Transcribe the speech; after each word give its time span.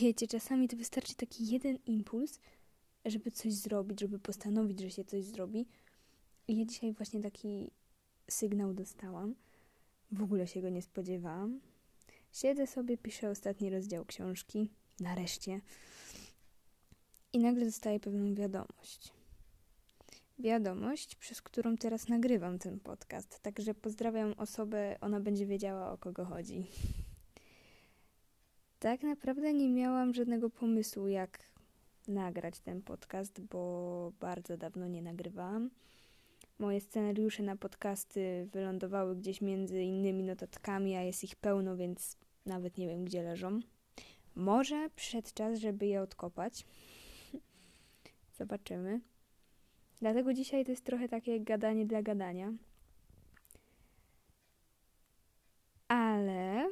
wiecie, 0.00 0.26
czasami 0.26 0.68
to 0.68 0.76
wystarczy 0.76 1.14
taki 1.14 1.46
jeden 1.46 1.78
impuls, 1.86 2.40
żeby 3.04 3.30
coś 3.30 3.52
zrobić, 3.52 4.00
żeby 4.00 4.18
postanowić, 4.18 4.80
że 4.80 4.90
się 4.90 5.04
coś 5.04 5.24
zrobi. 5.24 5.66
I 6.48 6.58
ja 6.58 6.64
dzisiaj 6.64 6.92
właśnie 6.92 7.20
taki 7.20 7.70
sygnał 8.30 8.74
dostałam. 8.74 9.34
W 10.12 10.22
ogóle 10.22 10.46
się 10.46 10.62
go 10.62 10.68
nie 10.68 10.82
spodziewałam. 10.82 11.60
Siedzę 12.32 12.66
sobie, 12.66 12.98
piszę 12.98 13.30
ostatni 13.30 13.70
rozdział 13.70 14.04
książki. 14.04 14.70
Nareszcie. 15.00 15.60
I 17.32 17.38
nagle 17.38 17.64
dostaję 17.64 18.00
pewną 18.00 18.34
wiadomość. 18.34 19.12
Wiadomość, 20.38 21.16
przez 21.16 21.42
którą 21.42 21.76
teraz 21.76 22.08
nagrywam 22.08 22.58
ten 22.58 22.80
podcast. 22.80 23.40
Także 23.42 23.74
pozdrawiam 23.74 24.32
osobę, 24.32 24.96
ona 25.00 25.20
będzie 25.20 25.46
wiedziała 25.46 25.92
o 25.92 25.98
kogo 25.98 26.24
chodzi. 26.24 26.66
Tak 28.78 29.02
naprawdę 29.02 29.52
nie 29.52 29.68
miałam 29.68 30.14
żadnego 30.14 30.50
pomysłu, 30.50 31.08
jak 31.08 31.38
nagrać 32.08 32.60
ten 32.60 32.82
podcast, 32.82 33.40
bo 33.40 34.12
bardzo 34.20 34.56
dawno 34.56 34.88
nie 34.88 35.02
nagrywałam. 35.02 35.70
Moje 36.58 36.80
scenariusze 36.80 37.42
na 37.42 37.56
podcasty 37.56 38.48
wylądowały 38.52 39.16
gdzieś 39.16 39.40
między 39.40 39.82
innymi 39.82 40.24
notatkami, 40.24 40.96
a 40.96 41.02
jest 41.02 41.24
ich 41.24 41.36
pełno, 41.36 41.76
więc 41.76 42.16
nawet 42.46 42.78
nie 42.78 42.88
wiem, 42.88 43.04
gdzie 43.04 43.22
leżą. 43.22 43.60
Może 44.34 44.90
przyszedł 44.96 45.28
czas, 45.34 45.58
żeby 45.58 45.86
je 45.86 46.02
odkopać. 46.02 46.66
Zobaczymy. 48.38 49.00
Dlatego 50.00 50.34
dzisiaj 50.34 50.64
to 50.64 50.70
jest 50.70 50.84
trochę 50.84 51.08
takie 51.08 51.40
gadanie 51.40 51.86
dla 51.86 52.02
gadania. 52.02 52.52
Ale 55.88 56.68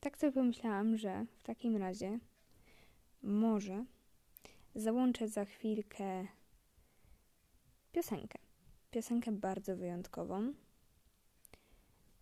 tak 0.00 0.09
sobie 0.20 0.32
pomyślałam, 0.32 0.96
że 0.96 1.26
w 1.38 1.42
takim 1.42 1.76
razie 1.76 2.18
może 3.22 3.84
załączę 4.74 5.28
za 5.28 5.44
chwilkę 5.44 6.26
piosenkę. 7.92 8.38
Piosenkę 8.90 9.32
bardzo 9.32 9.76
wyjątkową, 9.76 10.52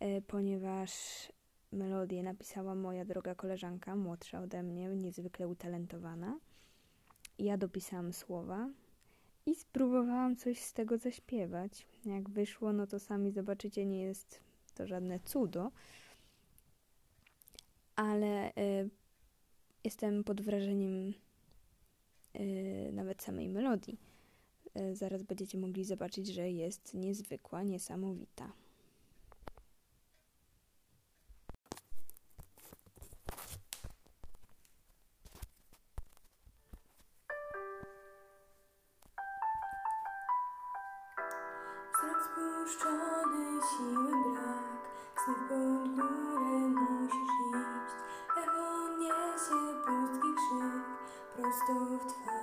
e, 0.00 0.22
ponieważ 0.22 0.92
melodię 1.72 2.22
napisała 2.22 2.74
moja 2.74 3.04
droga 3.04 3.34
koleżanka, 3.34 3.96
młodsza 3.96 4.40
ode 4.40 4.62
mnie, 4.62 4.88
niezwykle 4.88 5.48
utalentowana. 5.48 6.38
Ja 7.38 7.56
dopisałam 7.56 8.12
słowa 8.12 8.68
i 9.46 9.54
spróbowałam 9.54 10.36
coś 10.36 10.60
z 10.60 10.72
tego 10.72 10.98
zaśpiewać. 10.98 11.86
Jak 12.04 12.30
wyszło, 12.30 12.72
no 12.72 12.86
to 12.86 12.98
sami 12.98 13.30
zobaczycie, 13.30 13.86
nie 13.86 14.02
jest 14.02 14.40
to 14.74 14.86
żadne 14.86 15.20
cudo, 15.20 15.70
ale 17.98 18.52
y, 18.58 18.90
jestem 19.84 20.24
pod 20.24 20.40
wrażeniem 20.40 21.14
y, 22.40 22.90
nawet 22.92 23.22
samej 23.22 23.48
melodii. 23.48 23.98
Y, 24.76 24.96
zaraz 24.96 25.22
będziecie 25.22 25.58
mogli 25.58 25.84
zobaczyć, 25.84 26.26
że 26.26 26.50
jest 26.50 26.94
niezwykła, 26.94 27.62
niesamowita. 27.62 28.52
Siły 43.78 44.32
brak 44.32 44.68
Znów 45.24 46.27
Prosto 51.48 51.74
w 51.74 52.37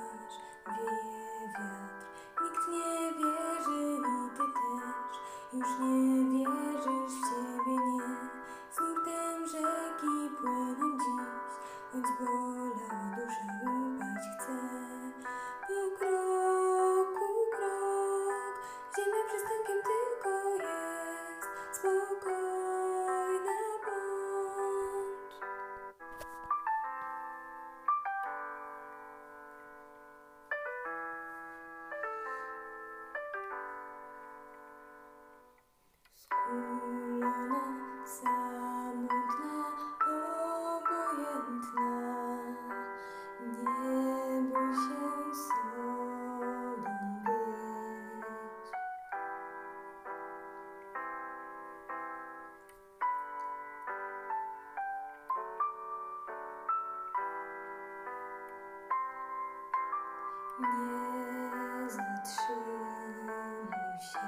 Nie 62.26 62.32
zatrzymuj 62.32 64.02
się. 64.02 64.28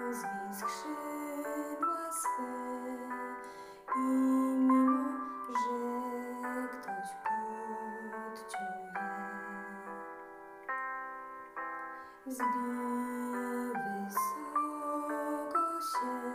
Rozwij 0.00 0.54
skrzydła 0.54 2.12
swe 2.12 2.52
i 3.96 3.98
mimo, 3.98 5.02
że 5.48 5.78
ktoś 6.68 7.08
podciął 7.24 8.80
wzbij 12.26 13.74
wysoko 14.04 15.00
się. 15.80 16.30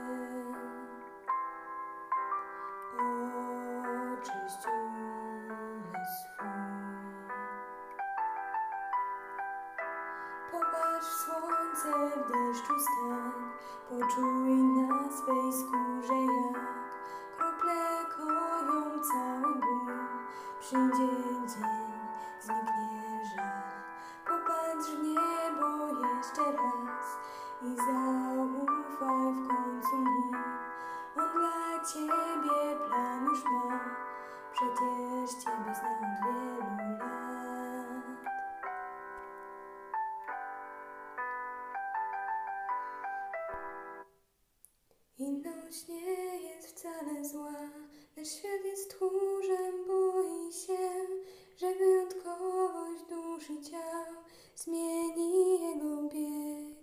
Deszczu 12.27 12.79
stań, 12.79 13.31
poczuj 13.89 14.53
na 14.53 15.11
swej 15.11 15.53
skórze 15.53 16.13
jak 16.15 16.85
krople 17.37 18.05
koją 18.17 18.99
cały 19.03 19.55
ból. 19.55 19.93
Przyjdzie 20.59 21.07
dzień, 21.47 21.91
zniknie 22.41 23.25
żal, 23.35 23.61
popatrz 24.25 24.89
w 24.89 25.03
niebo 25.03 25.87
jeszcze 25.87 26.51
raz 26.51 27.17
i 27.61 27.75
zaufaj 27.75 29.33
w 29.33 29.47
końcu 29.47 29.97
mu. 29.97 30.31
On 31.17 31.29
dla 31.33 31.85
ciebie 31.85 32.85
plan 32.87 33.25
już 33.25 33.43
ma, 33.43 33.79
przecież 34.53 35.43
ciebie 35.43 35.75
zna 35.75 35.89
od 35.89 36.25
wielu 36.25 36.99
lat. 36.99 37.24
Inność 45.65 45.87
nie 45.87 46.39
jest 46.39 46.67
wcale 46.67 47.25
zła, 47.25 47.69
nasz 48.17 48.27
świat 48.27 48.65
jest 48.65 48.89
tchórzem, 48.89 49.87
boi 49.87 50.53
się, 50.53 51.07
że 51.57 51.75
wyjątkowość 51.75 53.03
duszy 53.09 53.71
ciał 53.71 54.05
zmieni 54.55 55.61
jego 55.61 56.03
bieg. 56.03 56.77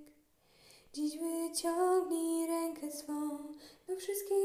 Dziś 0.93 1.19
wyciągnij 1.19 2.47
rękę 2.47 2.93
swą 2.93 3.39
do 3.87 3.97
wszystkich, 3.97 4.42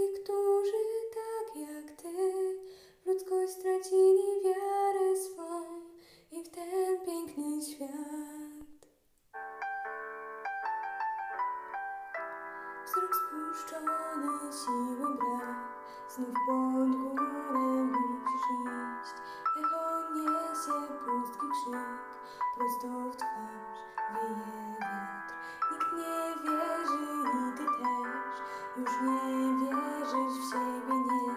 wierzysz 30.08 30.40
w 30.40 30.50
siebie, 30.50 30.96
nie. 30.96 31.36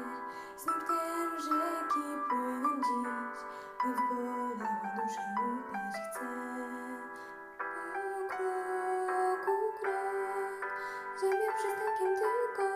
Smutkę 0.56 0.94
rzeki 1.38 2.06
płyną 2.28 2.68
dziś 2.76 3.42
Choć 3.78 3.96
bolała 4.10 4.48
dusza 4.54 5.22
upaść 5.46 5.96
chce 6.10 6.26
Krok, 8.28 9.40
krok, 9.44 9.80
krok 9.80 10.70
Ziemia 11.20 11.52
przystankiem 11.56 12.16
tylko 12.20 12.69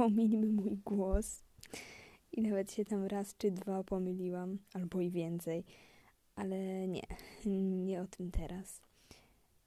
Pomijmy 0.00 0.46
mój 0.46 0.76
głos. 0.84 1.42
I 2.32 2.42
nawet 2.42 2.72
się 2.72 2.84
tam 2.84 3.04
raz 3.04 3.36
czy 3.36 3.50
dwa 3.50 3.84
pomyliłam, 3.84 4.58
albo 4.74 5.00
i 5.00 5.10
więcej. 5.10 5.64
Ale 6.36 6.88
nie, 6.88 7.02
nie 7.86 8.02
o 8.02 8.06
tym 8.06 8.30
teraz. 8.30 8.80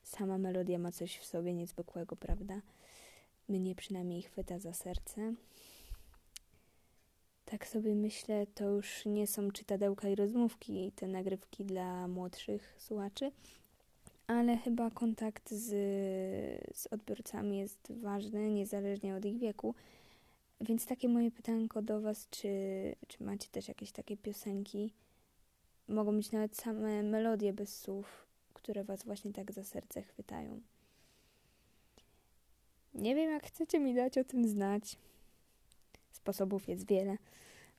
Sama 0.03 0.38
melodia 0.38 0.80
ma 0.80 0.91
coś 0.91 1.18
w 1.18 1.25
sobie 1.25 1.53
niezwykłego, 1.53 2.15
prawda? 2.15 2.62
Mnie 3.50 3.75
przynajmniej 3.75 4.21
chwyta 4.21 4.59
za 4.59 4.74
serce. 4.74 5.33
Tak 7.45 7.68
sobie 7.68 7.95
myślę, 7.95 8.47
to 8.47 8.69
już 8.69 9.06
nie 9.06 9.27
są 9.27 9.51
czytadełka 9.51 10.09
i 10.09 10.15
rozmówki, 10.15 10.91
te 10.91 11.07
nagrywki 11.07 11.65
dla 11.65 12.07
młodszych 12.07 12.75
słuchaczy, 12.77 13.31
ale 14.27 14.57
chyba 14.57 14.91
kontakt 14.91 15.51
z, 15.51 15.69
z 16.77 16.88
odbiorcami 16.88 17.57
jest 17.57 17.91
ważny, 18.01 18.51
niezależnie 18.51 19.15
od 19.15 19.25
ich 19.25 19.39
wieku. 19.39 19.75
Więc 20.63 20.86
takie 20.86 21.10
moje 21.10 21.31
pytanko 21.31 21.81
do 21.81 22.01
Was, 22.01 22.30
czy, 22.30 22.50
czy 23.07 23.24
macie 23.24 23.50
też 23.50 23.68
jakieś 23.68 23.92
takie 23.92 24.18
piosenki? 24.18 24.94
Mogą 25.88 26.15
być 26.15 26.31
nawet 26.31 26.57
same 26.57 27.04
melodie 27.04 27.54
bez 27.54 27.80
słów, 27.80 28.27
które 28.54 28.83
Was 28.83 29.06
właśnie 29.06 29.33
tak 29.33 29.51
za 29.51 29.63
serce 29.63 30.01
chwytają. 30.01 30.62
Nie 32.94 33.15
wiem, 33.15 33.31
jak 33.31 33.45
chcecie 33.45 33.80
mi 33.80 33.94
dać 33.95 34.18
o 34.18 34.24
tym 34.24 34.48
znać. 34.48 34.98
Sposobów 36.12 36.68
jest 36.68 36.88
wiele. 36.88 37.18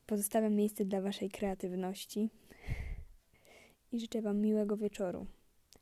Pozostawiam 0.05 0.53
miejsce 0.53 0.85
dla 0.85 1.01
Waszej 1.01 1.29
kreatywności 1.29 2.29
i 3.91 3.99
życzę 3.99 4.21
Wam 4.21 4.41
miłego 4.41 4.77
wieczoru. 4.77 5.25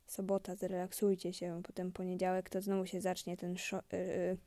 Sobota, 0.08 0.56
zrelaksujcie 0.56 1.34
się, 1.34 1.62
potem 1.64 1.92
poniedziałek 1.92 2.50
to 2.50 2.62
znowu 2.62 2.86
się 2.86 3.02
zacznie 3.02 3.38
ten. 3.38 3.54
Szo- 3.54 3.84
yy, 3.92 4.38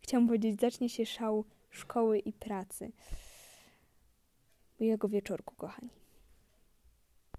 chciałam 0.00 0.26
powiedzieć, 0.26 0.60
zacznie 0.60 0.88
się 0.88 1.06
szał 1.06 1.44
szkoły 1.74 2.18
i 2.18 2.32
pracy. 2.32 2.92
Miłego 4.80 5.08
wieczorku, 5.08 5.54
kochani. 5.54 6.03